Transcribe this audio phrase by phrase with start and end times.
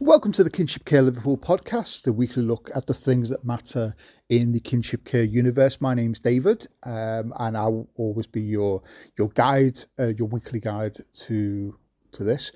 [0.00, 3.96] Welcome to the Kinship Care Liverpool podcast, a weekly look at the things that matter
[4.28, 5.80] in the kinship care universe.
[5.80, 8.80] My name's David, um, and I'll always be your
[9.18, 11.76] your guide, uh, your weekly guide to
[12.12, 12.52] to this.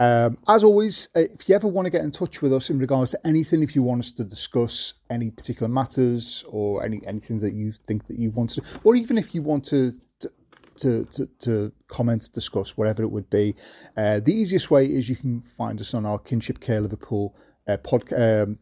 [0.00, 2.78] Um, as always, uh, if you ever want to get in touch with us in
[2.78, 7.38] regards to anything, if you want us to discuss any particular matters or any anything
[7.40, 9.92] that you think that you want to, or even if you want to
[10.78, 13.54] to, to, to comment, discuss, whatever it would be.
[13.96, 17.36] Uh, the easiest way is you can find us on our Kinship Care Liverpool
[17.68, 17.76] uh,
[18.16, 18.58] um,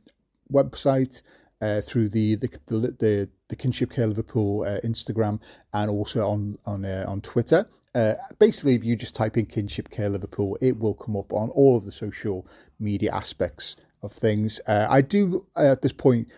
[0.52, 1.22] website.
[1.62, 5.40] Uh, through the the, the the, the Kinship Care Liverpool uh, Instagram
[5.72, 7.64] and also on on uh, on Twitter.
[7.94, 11.48] Uh, basically, if you just type in Kinship Care Liverpool, it will come up on
[11.50, 12.46] all of the social
[12.80, 14.60] media aspects of things.
[14.66, 16.30] Uh, I do uh, at this point.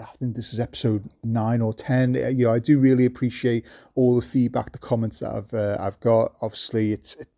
[0.00, 2.16] I think this is episode nine or ten.
[2.16, 3.64] Uh, you know, I do really appreciate
[3.94, 6.32] all the feedback, the comments that I've uh, I've got.
[6.42, 7.16] Obviously, it's.
[7.16, 7.28] It,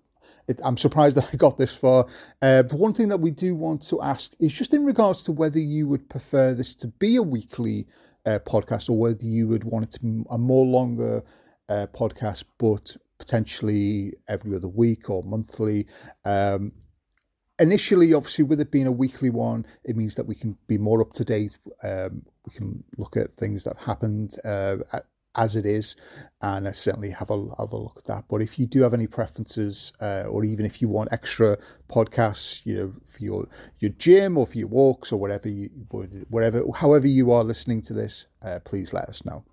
[0.49, 2.07] it, I'm surprised that I got this far.
[2.43, 5.33] Uh, but one thing that we do want to ask is just in regards to
[5.33, 7.87] whether you would prefer this to be a weekly
[8.27, 11.23] uh, podcast or whether you would want it to be a more longer
[11.69, 15.87] podcast, but potentially every other week or monthly.
[16.25, 16.73] Um,
[17.61, 21.01] initially, obviously, with it being a weekly one, it means that we can be more
[21.01, 21.59] up to date.
[21.83, 24.77] Um, we can look at things that have happened uh,
[25.37, 25.97] as it is,
[26.43, 28.25] and I certainly have a have a look at that.
[28.29, 31.57] But if you do have any preferences, uh, or even if you want extra
[31.89, 35.69] podcasts, you know, for your your gym or for your walks or whatever you
[36.31, 39.45] whatever however you are listening to this, uh, please let us know.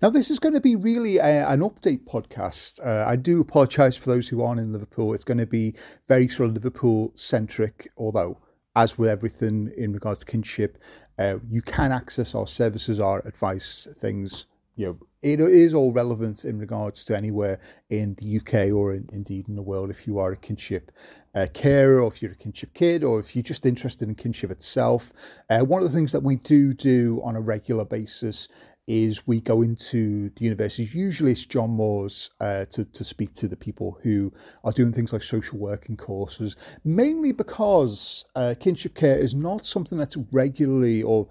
[0.00, 2.84] Now, this is going to be really a, an update podcast.
[2.84, 5.14] Uh, I do apologise for those who aren't in Liverpool.
[5.14, 5.74] It's going to be
[6.08, 8.38] very sort of Liverpool centric, although,
[8.76, 10.78] as with everything in regards to kinship,
[11.18, 14.46] uh, you can access our services, our advice, things.
[14.74, 19.08] You know, it is all relevant in regards to anywhere in the UK or in,
[19.12, 19.90] indeed in the world.
[19.90, 20.90] If you are a kinship
[21.34, 24.50] uh, carer, or if you're a kinship kid, or if you're just interested in kinship
[24.50, 25.12] itself,
[25.50, 28.48] uh, one of the things that we do do on a regular basis
[28.86, 30.94] is we go into the universities.
[30.94, 34.32] Usually it's John Moores uh, to, to speak to the people who
[34.64, 39.98] are doing things like social working courses, mainly because uh, kinship care is not something
[39.98, 41.28] that's regularly or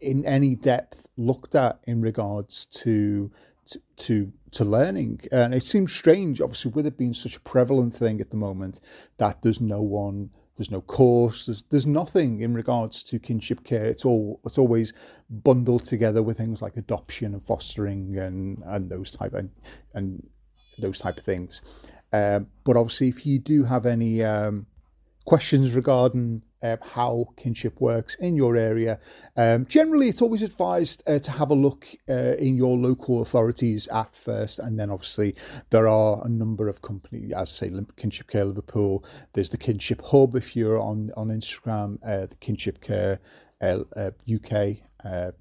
[0.00, 3.30] in any depth looked at in regards to
[3.64, 5.20] to, to to learning.
[5.30, 8.80] And it seems strange, obviously, with it being such a prevalent thing at the moment,
[9.18, 11.46] that there's no one there's no course.
[11.46, 13.86] There's there's nothing in regards to kinship care.
[13.86, 14.92] It's all it's always
[15.30, 19.50] bundled together with things like adoption and fostering and and those type and
[19.94, 20.26] and
[20.78, 21.62] those type of things.
[22.12, 24.66] Um, but obviously, if you do have any um,
[25.24, 28.98] questions regarding uh, how kinship works in your area.
[29.36, 33.88] Um, generally, it's always advised uh, to have a look uh, in your local authorities
[33.88, 35.34] at first, and then obviously
[35.70, 39.04] there are a number of companies, as say Kinship Care Liverpool.
[39.32, 43.18] There's the Kinship Hub if you're on on Instagram, uh, the Kinship Care
[43.62, 44.78] UK.
[45.04, 45.32] Uh,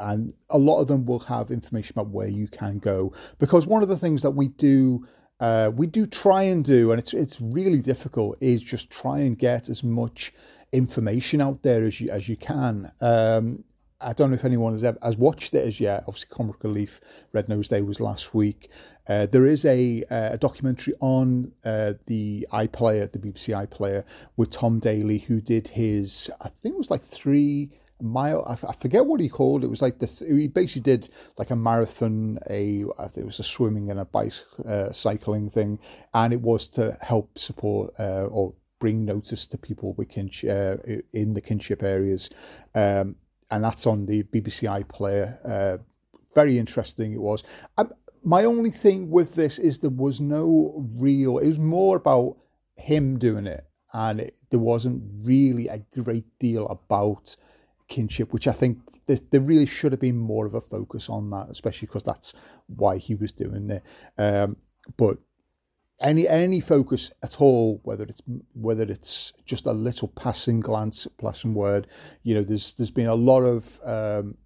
[0.00, 3.82] and a lot of them will have information about where you can go because one
[3.82, 5.04] of the things that we do
[5.40, 9.38] uh, we do try and do, and it's it's really difficult, is just try and
[9.38, 10.32] get as much
[10.72, 12.90] information out there as you as you can.
[13.00, 13.64] Um,
[14.00, 16.04] I don't know if anyone has ever, has watched it as yet.
[16.06, 17.00] Obviously, Comic Relief
[17.32, 18.70] Red Nose Day was last week.
[19.08, 24.04] Uh, there is a, uh, a documentary on uh, the iPlayer, the BBC iPlayer,
[24.36, 27.70] with Tom Daley, who did his, I think it was like three
[28.00, 28.44] mile.
[28.46, 29.64] I, forget what he called.
[29.64, 30.20] It was like this.
[30.20, 34.04] He basically did like a marathon, a I think it was a swimming and a
[34.04, 34.34] bike
[34.66, 35.78] uh, cycling thing,
[36.14, 40.76] and it was to help support uh, or bring notice to people we can uh,
[41.12, 42.30] in the kinship areas,
[42.74, 43.16] um,
[43.50, 45.38] and that's on the BBC iPlayer.
[45.44, 45.78] Uh,
[46.34, 47.42] very interesting it was.
[47.76, 47.92] Um,
[48.22, 51.38] my only thing with this is there was no real.
[51.38, 52.36] It was more about
[52.76, 57.36] him doing it, and it, there wasn't really a great deal about
[57.88, 61.30] kinship, which I think there, there, really should have been more of a focus on
[61.30, 62.34] that, especially because that's
[62.66, 63.82] why he was doing it.
[64.18, 64.56] Um,
[64.96, 65.18] but
[66.00, 68.22] any any focus at all, whether it's
[68.54, 71.88] whether it's just a little passing glance, passing word,
[72.22, 74.36] you know, there's there's been a lot of um,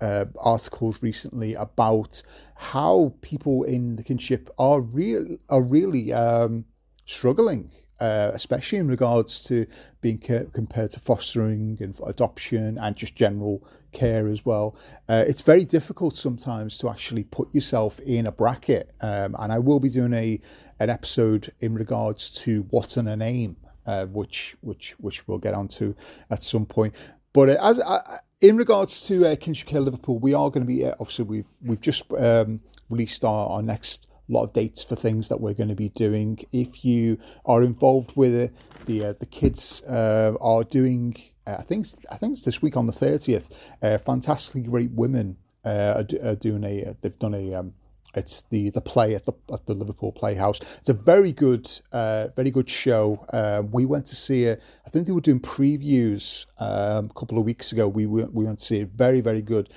[0.00, 2.22] uh, articles recently about
[2.56, 6.64] how people in the kinship are real are really um,
[7.04, 9.66] struggling uh, especially in regards to
[10.00, 14.76] being ca- compared to fostering and adoption and just general care as well.
[15.08, 19.58] Uh, it's very difficult sometimes to actually put yourself in a bracket, um, and I
[19.58, 20.40] will be doing a
[20.80, 23.56] an episode in regards to what's in a name,
[23.86, 25.94] uh, which which which we'll get onto
[26.30, 26.94] at some point.
[27.32, 28.00] But uh, as uh,
[28.40, 31.80] in regards to uh, Kinship Care Liverpool, we are going to be obviously we've we've
[31.80, 32.60] just um,
[32.90, 35.90] released our, our next a lot of dates for things that we're going to be
[35.90, 36.38] doing.
[36.52, 38.54] If you are involved with it,
[38.86, 41.16] the uh, the kids uh, are doing.
[41.46, 43.48] Uh, I think I think it's this week on the thirtieth.
[43.82, 46.96] Uh, fantastically great women uh, are, are, doing a.
[47.00, 47.54] They've done a.
[47.54, 47.74] Um,
[48.16, 50.60] it's the the play at the at the Liverpool Playhouse.
[50.78, 53.24] It's a very good, uh, very good show.
[53.32, 54.62] Uh, we went to see it.
[54.86, 57.88] I think they were doing previews um, a couple of weeks ago.
[57.88, 58.88] We went, we went to see it.
[58.88, 59.68] Very very good.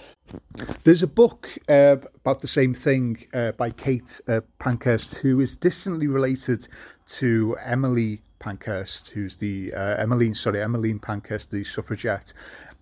[0.83, 5.55] There's a book uh, about the same thing uh, by Kate uh, Pankhurst, who is
[5.55, 6.67] distantly related
[7.07, 12.33] to Emily Pankhurst, who's the uh, Emmeline, sorry, Emmeline Pankhurst, the suffragette,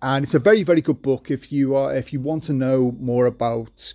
[0.02, 2.92] and it's a very very good book if you are if you want to know
[2.98, 3.94] more about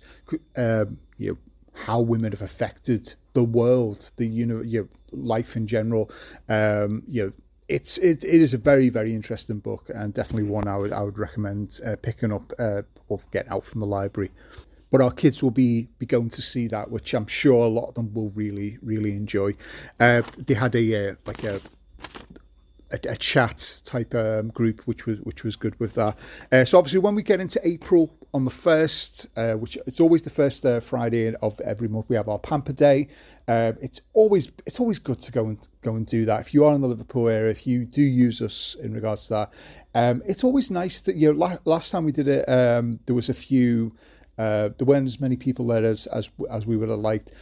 [0.56, 1.38] um, you know
[1.86, 6.10] how women have affected the world, the you know, your life in general.
[6.48, 7.32] Um, you know,
[7.68, 11.02] it's it, it is a very very interesting book and definitely one I would I
[11.02, 14.30] would recommend uh, picking up uh, or getting out from the library.
[14.90, 17.88] But our kids will be be going to see that, which I'm sure a lot
[17.88, 19.54] of them will really really enjoy.
[19.98, 21.60] Uh, they had a uh, like a
[22.92, 26.16] a, a, chat type um, group, which was which was good with that.
[26.50, 30.22] Uh, so obviously, when we get into April on the first, uh, which it's always
[30.22, 33.08] the first uh, Friday of every month, we have our Pamper Day.
[33.48, 36.40] Um, it's always it's always good to go and go and do that.
[36.40, 39.34] If you are in the Liverpool area, if you do use us in regards to
[39.34, 39.54] that,
[39.94, 41.58] um, it's always nice that you know.
[41.64, 43.94] last time we did it, um, there was a few.
[44.38, 47.32] Uh, there weren't as many people there as as, as we would have liked.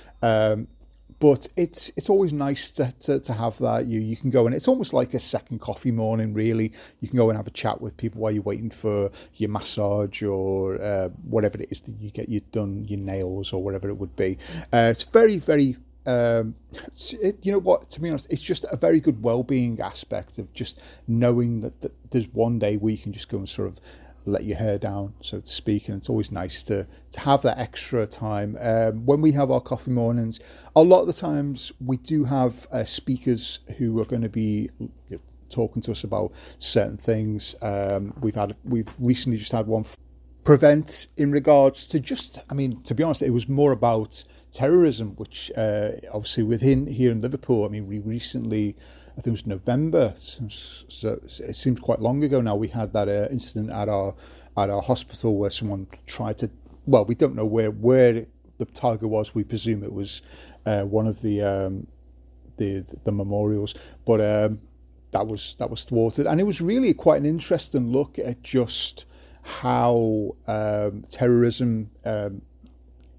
[1.20, 3.84] But it's it's always nice to, to, to, have that.
[3.84, 6.32] You you can go and it's almost like a second coffee morning.
[6.32, 9.50] Really, you can go and have a chat with people while you're waiting for your
[9.50, 13.90] massage or uh, whatever it is that you get you done your nails or whatever
[13.90, 14.38] it would be.
[14.72, 15.76] Uh, it's very very.
[16.06, 16.54] Um,
[17.12, 17.90] it, you know what?
[17.90, 21.92] To be honest, it's just a very good well-being aspect of just knowing that, that
[22.10, 23.78] there's one day where you can just go and sort of
[24.24, 25.88] let your hair down, so to speak.
[25.88, 28.56] And it's always nice to to have that extra time.
[28.60, 30.40] Um, when we have our coffee mornings,
[30.76, 34.70] a lot of the times we do have uh, speakers who are going to be
[35.50, 37.54] talking to us about certain things.
[37.62, 39.84] Um, we've had we've recently just had one
[40.44, 45.10] prevent in regards to just I mean to be honest, it was more about terrorism,
[45.16, 47.64] which uh, obviously within here in Liverpool.
[47.64, 48.76] I mean, we recently
[49.12, 52.56] I think it was November, so it seems quite long ago now.
[52.56, 54.14] We had that uh, incident at our
[54.56, 56.50] at our hospital where someone tried to.
[56.86, 58.26] Well, we don't know where where
[58.58, 59.34] the target was.
[59.34, 60.22] We presume it was
[60.66, 61.86] uh, one of the um,
[62.56, 63.74] the the memorials,
[64.04, 64.60] but um,
[65.12, 69.06] that was that was thwarted, and it was really quite an interesting look at just
[69.42, 72.42] how um, terrorism um,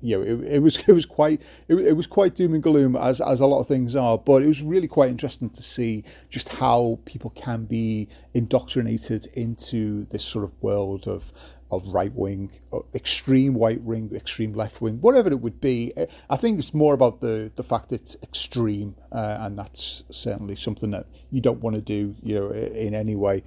[0.01, 2.95] you know, it, it, was it was quite it, it, was quite doom and gloom
[2.95, 6.03] as as a lot of things are, but it was really quite interesting to see
[6.29, 11.31] just how people can be indoctrinated into this sort of world of
[11.71, 12.51] of right wing,
[12.93, 15.93] extreme right wing, extreme left wing, whatever it would be.
[16.29, 20.91] I think it's more about the the fact it's extreme, uh, and that's certainly something
[20.91, 23.43] that you don't want to do, you know, in any way.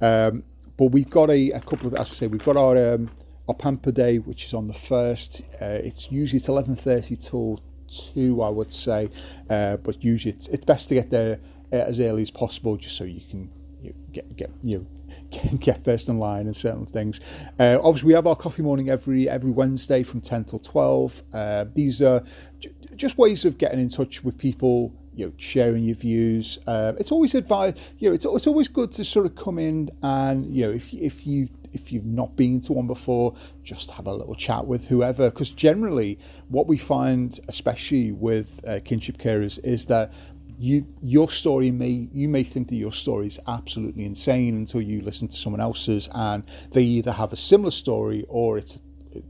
[0.00, 0.42] Um,
[0.76, 3.10] but we've got a, a couple of, as I say, we've got our um,
[3.54, 5.42] Pamper Day, which is on the first.
[5.60, 9.08] Uh, it's usually it's eleven thirty till two, I would say,
[9.48, 11.40] uh, but usually it's, it's best to get there
[11.72, 13.50] uh, as early as possible, just so you can
[13.82, 14.78] you get get you.
[14.78, 14.86] Know,
[15.60, 17.20] get first in line and certain things.
[17.58, 21.22] Uh, obviously, we have our coffee morning every every Wednesday from ten till twelve.
[21.32, 22.22] Uh, these are
[22.58, 26.58] j- just ways of getting in touch with people you know, sharing your views.
[26.66, 27.74] Uh, it's always advice.
[27.98, 30.94] You know, it's it's always good to sort of come in and you know, if
[30.94, 34.86] if you if you've not been to one before, just have a little chat with
[34.88, 35.30] whoever.
[35.30, 40.12] Because generally, what we find, especially with uh, kinship carers, is that
[40.58, 45.00] you your story may you may think that your story is absolutely insane until you
[45.02, 48.78] listen to someone else's, and they either have a similar story or it's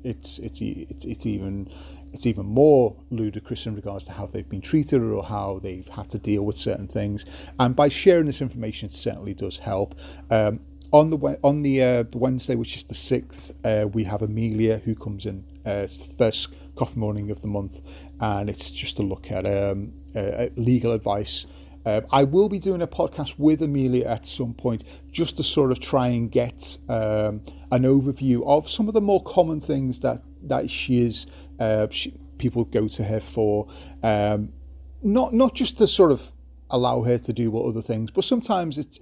[0.03, 1.69] it's it's it's, it's even
[2.13, 6.09] it's even more ludicrous in regards to how they've been treated or how they've had
[6.11, 7.27] to deal with certain things.
[7.59, 9.95] And by sharing this information, it certainly does help.
[10.31, 10.61] Um,
[10.93, 14.95] on the on the, uh, Wednesday, which is the sixth, uh, we have Amelia who
[14.95, 15.45] comes in.
[15.67, 17.81] Uh, it's the first coffee morning of the month,
[18.21, 21.47] and it's just to look at um, uh, legal advice.
[21.85, 25.73] Uh, I will be doing a podcast with Amelia at some point, just to sort
[25.73, 30.23] of try and get um, an overview of some of the more common things that
[30.45, 31.27] that she is
[31.61, 33.69] uh, she, people go to her for.
[34.03, 34.53] Um,
[35.03, 36.33] not not just to sort of
[36.71, 38.99] allow her to do what other things, but sometimes it's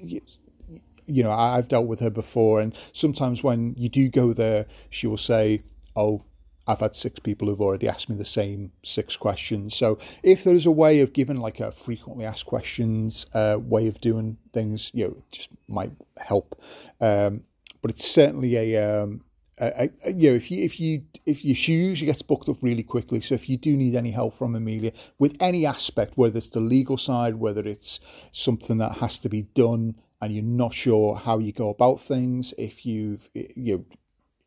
[1.06, 5.06] you know I've dealt with her before, and sometimes when you do go there, she
[5.06, 5.62] will say,
[5.94, 6.22] "Oh."
[6.68, 9.76] I've had six people who've already asked me the same six questions.
[9.76, 13.86] So if there is a way of giving like a frequently asked questions uh, way
[13.86, 16.60] of doing things, you know, just might help.
[17.00, 17.44] Um,
[17.82, 19.20] but it's certainly a um,
[19.58, 22.82] uh, you know, if you if you if your shoe usually gets booked up really
[22.82, 26.50] quickly, so if you do need any help from Amelia with any aspect, whether it's
[26.50, 28.00] the legal side, whether it's
[28.32, 32.54] something that has to be done, and you're not sure how you go about things,
[32.58, 33.84] if you've you,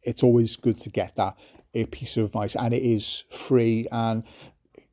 [0.03, 1.38] it's always good to get that
[1.73, 3.88] a piece of advice, and it is free.
[3.91, 4.23] And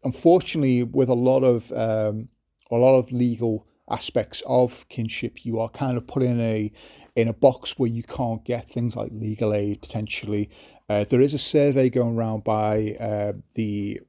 [0.04, 2.28] unfortunately, with a lot of um,
[2.70, 6.72] a lot of legal aspects of kinship, you are kind of put in a
[7.14, 10.50] in a box where you can't get things like legal aid potentially.
[10.88, 14.00] Uh, there is a survey going around by uh, the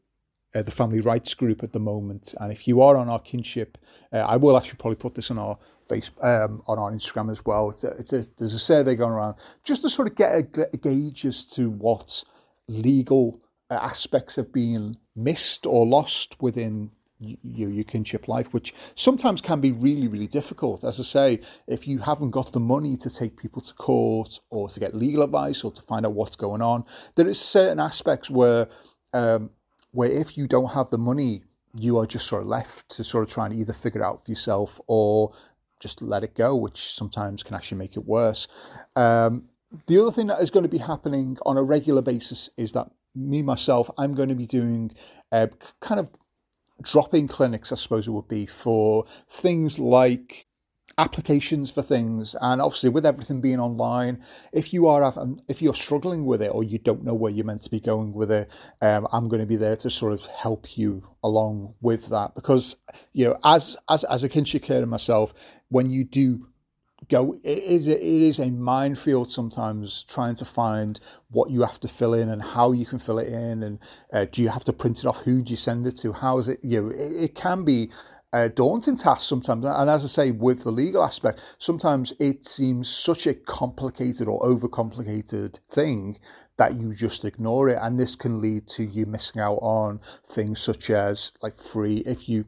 [0.55, 3.77] uh, the family rights group at the moment, and if you are on our kinship,
[4.11, 5.57] uh, I will actually probably put this on our
[5.87, 7.69] face um, on our Instagram as well.
[7.69, 10.69] It's a, it's a, there's a survey going around just to sort of get a,
[10.73, 12.23] a gauge as to what
[12.67, 19.59] legal aspects have been missed or lost within your, your kinship life, which sometimes can
[19.59, 20.83] be really, really difficult.
[20.83, 24.69] As I say, if you haven't got the money to take people to court or
[24.69, 28.29] to get legal advice or to find out what's going on, there is certain aspects
[28.29, 28.67] where,
[29.13, 29.49] um,
[29.91, 31.43] where if you don't have the money,
[31.79, 34.31] you are just sort of left to sort of try and either figure out for
[34.31, 35.33] yourself or
[35.79, 38.47] just let it go, which sometimes can actually make it worse.
[38.95, 39.49] Um,
[39.87, 42.89] the other thing that is going to be happening on a regular basis is that
[43.15, 44.91] me myself, I'm going to be doing
[45.31, 45.47] uh,
[45.79, 46.09] kind of
[46.81, 50.47] drop-in clinics, I suppose it would be for things like
[50.97, 52.35] applications for things.
[52.41, 55.13] And obviously with everything being online if you are
[55.47, 58.13] if you're struggling with it or you don't know where you're meant to be going
[58.13, 58.49] with it
[58.81, 62.33] um, i'm going to be there to sort of help you along with that.
[62.35, 62.77] Because
[63.13, 65.33] you know as as as a kinship carer myself
[65.69, 66.47] when you do
[67.09, 70.99] go it is it is a minefield sometimes trying to find
[71.29, 73.79] what you have to fill in and how you can fill it in and
[74.13, 75.21] uh, do you have to print it off?
[75.21, 76.11] Who do you send it to?
[76.11, 77.91] How is it you know it, it can be
[78.33, 82.89] a daunting task sometimes and as i say with the legal aspect sometimes it seems
[82.89, 86.17] such a complicated or overcomplicated thing
[86.57, 90.59] that you just ignore it and this can lead to you missing out on things
[90.59, 92.43] such as like free if you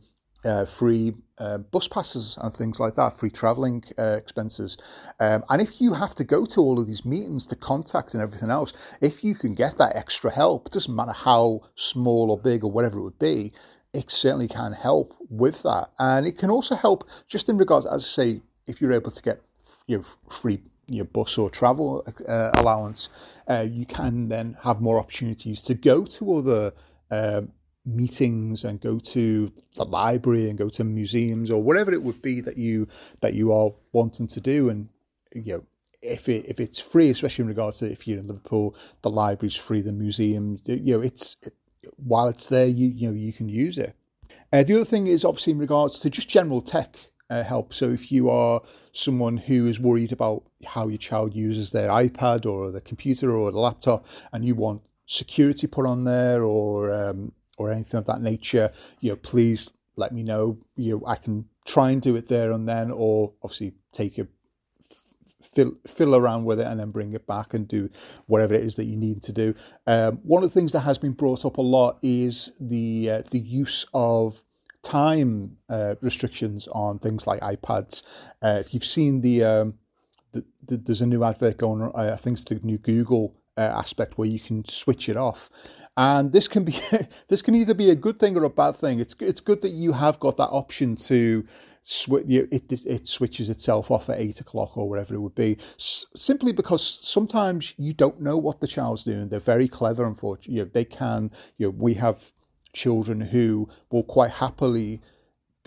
[0.46, 4.78] uh, free uh, bus passes and things like that, free travelling uh, expenses.
[5.20, 8.24] Um, and if you have to go to all of these meetings to contact and
[8.24, 12.40] everything else, if you can get that extra help, it doesn't matter how small or
[12.40, 13.52] big or whatever it would be,
[13.94, 15.90] it certainly can help with that.
[16.00, 19.22] And it can also help just in regards, as I say, if you're able to
[19.22, 19.42] get
[19.88, 23.10] your free your bus or travel uh, allowance,
[23.48, 26.74] uh, you can then have more opportunities to go to other
[27.12, 27.52] um,
[27.86, 32.42] meetings and go to the library and go to museums or whatever it would be
[32.42, 32.88] that you
[33.22, 34.90] that you are wanting to do and
[35.34, 35.64] you know
[36.02, 39.56] if it if it's free especially in regards to if you're in Liverpool the library's
[39.56, 41.54] free the museum you know it's it,
[42.04, 43.96] while it's there you you know you can use it
[44.52, 46.96] uh, the other thing is obviously in regards to just general tech
[47.30, 51.72] uh, help so if you are someone who is worried about how your child uses
[51.72, 56.44] their iPad or the computer or the laptop and you want security put on there
[56.44, 60.58] or um, or anything of that nature, you know, please let me know.
[60.76, 64.28] You know, I can try and do it there and then, or obviously take a
[65.54, 67.90] fill fill around with it and then bring it back and do
[68.28, 69.54] whatever it is that you need to do.
[69.88, 73.22] Um, one of the things that has been brought up a lot is the uh,
[73.32, 74.44] the use of
[74.82, 78.04] time uh, restrictions on things like iPads.
[78.42, 79.74] Uh, if you've seen the, um,
[80.32, 83.62] the, the, there's a new advert going on, I think it's the new Google uh,
[83.62, 85.50] aspect where you can switch it off
[86.00, 86.80] and this can be
[87.28, 89.00] this can either be a good thing or a bad thing.
[89.00, 91.46] It's it's good that you have got that option to
[91.82, 92.26] switch.
[92.28, 96.52] It, it switches itself off at eight o'clock or whatever it would be, S- simply
[96.52, 99.30] because sometimes you don't know what the child's doing.
[99.30, 100.56] They're very clever, unfortunately.
[100.56, 101.32] You know, they can.
[101.58, 102.32] You know, we have
[102.74, 105.02] children who will quite happily,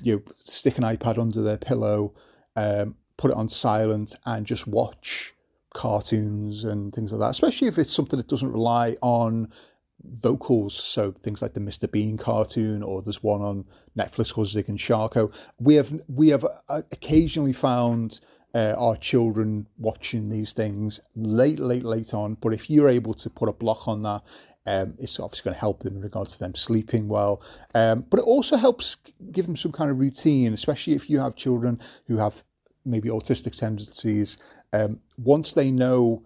[0.03, 2.15] you know, stick an iPad under their pillow,
[2.57, 5.35] um, put it on silent, and just watch
[5.75, 7.31] cartoons and things like that.
[7.31, 9.51] Especially if it's something that doesn't rely on
[10.05, 11.91] vocals, so things like the Mr.
[11.91, 13.65] Bean cartoon, or there's one on
[13.97, 15.35] Netflix called Zig and Sharko.
[15.61, 18.21] We have we have uh, occasionally found
[18.55, 22.35] uh, our children watching these things late, late, late on.
[22.35, 24.23] But if you're able to put a block on that,
[24.67, 27.43] um, it's obviously going to help them in regards to them sleeping well.
[27.75, 28.97] Um, but it also helps
[29.33, 32.45] give them some kind of routine, especially if you have children who have
[32.85, 34.39] maybe autistic tendencies.
[34.73, 36.25] Um, once they know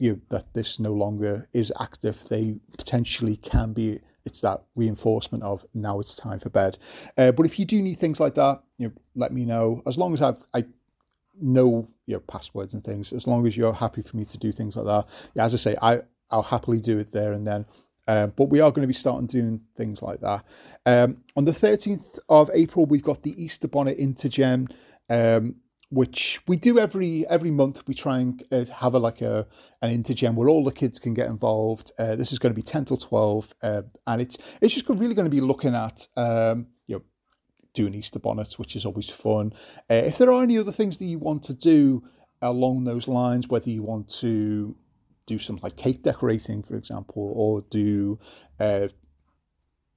[0.00, 4.00] you know, that this no longer is active, they potentially can be.
[4.24, 6.78] It's that reinforcement of now it's time for bed.
[7.16, 9.82] Uh, but if you do need things like that, you know, let me know.
[9.86, 10.64] As long as I've I
[11.40, 14.76] know your passwords and things, as long as you're happy for me to do things
[14.76, 15.06] like that.
[15.34, 17.66] Yeah, as I say, I I'll happily do it there and then.
[18.08, 20.44] Uh, but we are going to be starting doing things like that.
[20.86, 24.70] Um, on the 13th of April, we've got the Easter Bonnet Intergen.
[25.08, 25.56] Um,
[25.90, 27.82] which we do every every month.
[27.86, 29.46] We try and uh, have a like a
[29.82, 31.92] an intergen where all the kids can get involved.
[31.98, 35.14] Uh, this is going to be ten till twelve, uh, and it's it's just really
[35.14, 37.02] going to be looking at um, you know
[37.74, 39.52] doing Easter bonnets, which is always fun.
[39.90, 42.02] Uh, if there are any other things that you want to do
[42.42, 44.76] along those lines, whether you want to
[45.26, 48.18] do some like cake decorating, for example, or do
[48.58, 48.88] uh,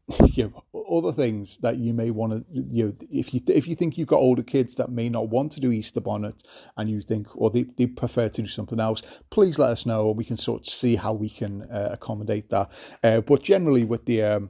[0.26, 3.76] you know, other things that you may want to you know if you if you
[3.76, 6.44] think you've got older kids that may not want to do Easter bonnet
[6.76, 10.12] and you think or they, they prefer to do something else please let us know
[10.12, 12.70] we can sort of see how we can uh, accommodate that
[13.04, 14.50] uh, but generally with the um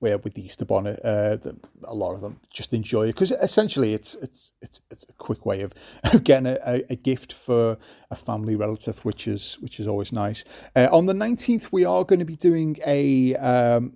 [0.00, 3.32] where with the Easter bonnet, uh, the, a lot of them just enjoy it because
[3.32, 5.72] essentially it's it's it's it's a quick way of
[6.22, 7.76] getting a, a, gift for
[8.10, 10.44] a family relative, which is which is always nice.
[10.76, 13.94] Uh, on the nineteenth, we are going to be doing a um,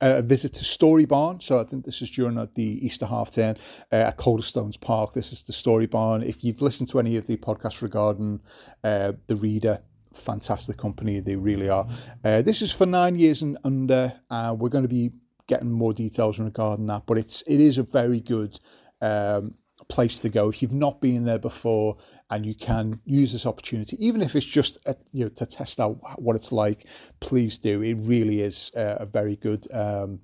[0.00, 1.40] a visit to Story Barn.
[1.40, 3.56] So I think this is during the Easter half term
[3.92, 5.12] uh, at Calderstones Park.
[5.12, 6.22] This is the Story Barn.
[6.22, 8.40] If you've listened to any of the podcasts regarding
[8.84, 9.80] uh, the reader,
[10.14, 11.86] fantastic company they really are.
[12.24, 14.12] Uh, this is for nine years and under.
[14.30, 15.10] We're going to be
[15.46, 18.58] getting more details regarding that, but it's it is a very good
[19.00, 19.54] um,
[19.88, 21.96] place to go if you've not been there before
[22.30, 25.80] and you can use this opportunity even if it's just a, you know to test
[25.80, 26.86] out what it's like
[27.20, 30.20] please do it really is a very good um,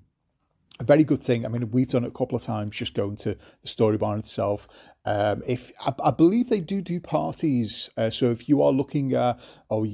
[0.81, 1.45] a very good thing.
[1.45, 4.19] I mean, we've done it a couple of times, just going to the story barn
[4.19, 4.67] itself.
[5.05, 9.13] Um, if I, I, believe they do do parties, uh, so if you are looking
[9.15, 9.39] at,
[9.71, 9.87] oh,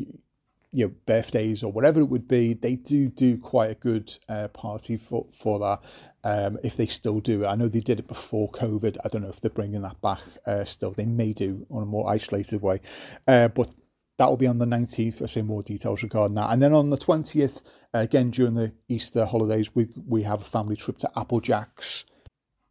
[0.72, 4.48] you know birthdays or whatever it would be, they do do quite a good uh,
[4.48, 5.80] party for for that.
[6.22, 8.98] Um, if they still do it, I know they did it before COVID.
[9.04, 10.92] I don't know if they're bringing that back uh, still.
[10.92, 12.80] They may do on a more isolated way,
[13.26, 13.70] uh, but
[14.18, 15.22] that will be on the 19th.
[15.22, 17.62] I'll say more details regarding that, and then on the 20th,
[17.92, 22.04] again during the Easter holidays, we we have a family trip to Applejack's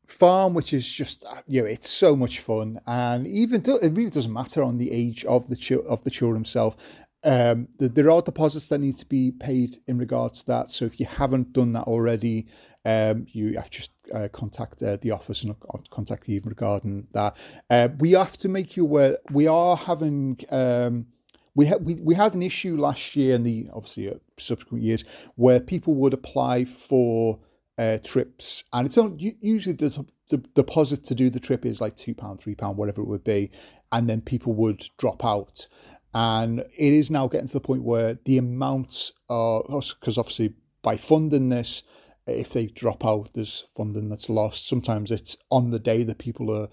[0.10, 4.34] farm, which is just you know it's so much fun, and even it really doesn't
[4.34, 6.76] matter on the age of the of the children himself.
[7.24, 10.72] Um, there are deposits that need to be paid in regards to that.
[10.72, 12.48] So if you haven't done that already,
[12.86, 15.56] um, you have to just uh, contact uh, the office and
[15.90, 17.38] contact even regarding that.
[17.70, 20.40] Uh, we have to make you aware we are having.
[20.50, 21.08] Um,
[21.56, 25.04] we, ha- we we had an issue last year and the obviously uh, subsequent years
[25.36, 27.40] where people would apply for
[27.78, 31.96] uh, trips and it's on, usually the, the deposit to do the trip is like
[31.96, 33.52] two pound, three pound, whatever it would be,
[33.92, 35.68] and then people would drop out.
[36.14, 40.98] And it is now getting to the point where the amounts amount, because obviously by
[40.98, 41.84] funding this,
[42.26, 44.68] if they drop out, there's funding that's lost.
[44.68, 46.70] Sometimes it's on the day that people are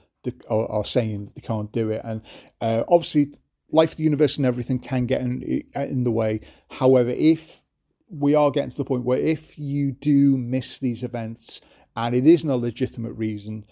[0.51, 2.20] are, are saying they can't do it, and
[2.61, 3.29] uh, obviously
[3.70, 6.40] life, the universe, and everything can get in, in the way.
[6.70, 7.62] However, if
[8.11, 11.61] we are getting to the point where if you do miss these events
[11.96, 13.64] and it isn't a legitimate reason,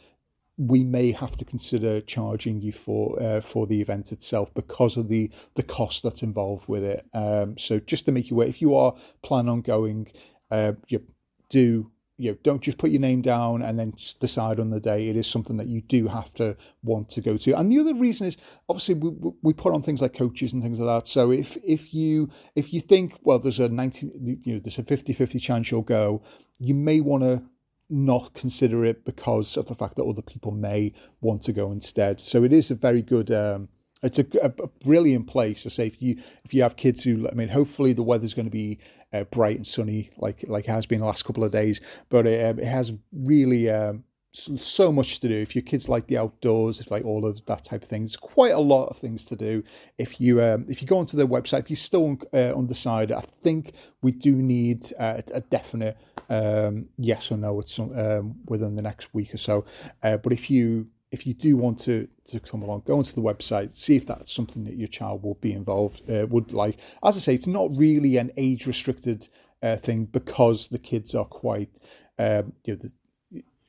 [0.57, 5.09] we may have to consider charging you for uh, for the event itself because of
[5.09, 7.05] the the cost that's involved with it.
[7.13, 10.13] Um, so just to make you aware, if you are planning on going,
[10.51, 11.05] uh, you
[11.49, 15.09] do you know, don't just put your name down and then decide on the day.
[15.09, 17.59] It is something that you do have to want to go to.
[17.59, 18.37] And the other reason is
[18.69, 21.09] obviously we, we put on things like coaches and things like that.
[21.09, 24.85] So if if you if you think well there's a 19 you know there's a
[24.85, 26.23] 50-50 chance you'll go,
[26.61, 27.43] you may want to
[27.91, 32.21] not consider it because of the fact that other people may want to go instead.
[32.21, 33.31] So it is a very good.
[33.31, 33.69] Um,
[34.03, 34.51] it's a, a,
[34.85, 38.03] brilliant place to say if you if you have kids who I mean hopefully the
[38.03, 38.79] weather's going to be
[39.15, 42.45] uh, bright and sunny like like has been the last couple of days but it,
[42.45, 45.35] um, it has really um, so much to do.
[45.35, 48.17] If your kids like the outdoors if like all of that type of thing there's
[48.17, 49.63] quite a lot of things to do.
[49.99, 53.21] If you um, if you go onto their website if you're still uh, undecided i
[53.21, 55.97] think we do need uh, a definite
[56.31, 59.65] um, yes or no it's um, within the next week or so.
[60.03, 63.23] Uh, but if you if you do want to to come along go onto the
[63.23, 66.79] website see if that's something that your child will be involved uh, would like.
[67.05, 69.29] As i say it's not really an age restricted
[69.63, 71.79] uh, thing because the kids are quite
[72.19, 72.91] um, you know the,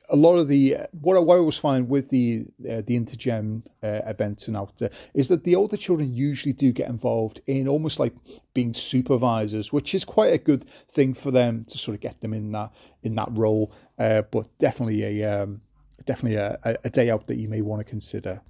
[0.08, 3.62] a lot of the what I, what I always find with the uh, the intergen
[3.82, 7.68] uh, events and out there is that the older children usually do get involved in
[7.68, 8.14] almost like
[8.54, 12.32] being supervisors, which is quite a good thing for them to sort of get them
[12.32, 13.72] in that in that role.
[13.98, 15.60] Uh, but definitely a um,
[16.04, 18.40] definitely a, a day out that you may want to consider.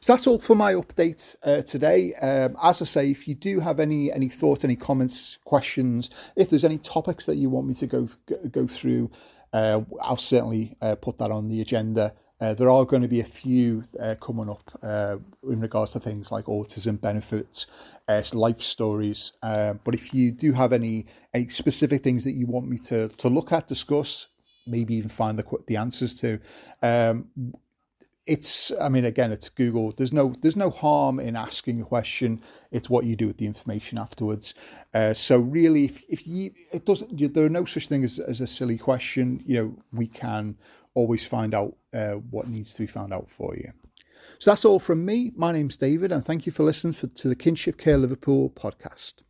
[0.00, 2.14] So that's all for my update uh, today.
[2.14, 6.50] Um, as I say, if you do have any any thoughts, any comments, questions, if
[6.50, 8.08] there's any topics that you want me to go
[8.50, 9.10] go through,
[9.52, 12.14] uh, I'll certainly uh, put that on the agenda.
[12.40, 16.00] Uh, there are going to be a few uh, coming up uh, in regards to
[16.00, 17.66] things like autism benefits,
[18.06, 19.32] uh, life stories.
[19.42, 23.28] but if you do have any, any specific things that you want me to, to
[23.28, 24.28] look at, discuss,
[24.66, 26.38] maybe even find the, the answers to,
[26.82, 27.26] um,
[28.28, 29.92] it's I mean again it's Google.
[29.92, 32.40] There's no there's no harm in asking a question.
[32.70, 34.54] It's what you do with the information afterwards.
[34.92, 38.40] Uh, so really, if, if you it doesn't there are no such thing as, as
[38.40, 39.42] a silly question.
[39.46, 40.56] You know we can
[40.94, 43.72] always find out uh, what needs to be found out for you.
[44.38, 45.32] So that's all from me.
[45.34, 49.22] My name's David, and thank you for listening for, to the Kinship Care Liverpool podcast.